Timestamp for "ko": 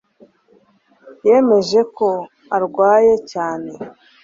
1.97-2.09